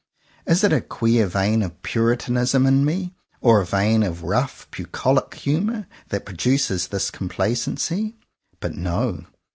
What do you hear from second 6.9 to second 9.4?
complacency.? But, no!